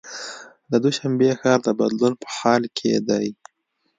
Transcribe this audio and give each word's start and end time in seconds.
د 0.71 0.73
دوشنبې 0.83 1.29
ښار 1.39 1.59
د 1.67 1.69
بدلون 1.79 2.13
په 2.21 2.27
حال 2.37 2.63
کې 2.77 2.91
دی. 3.07 3.27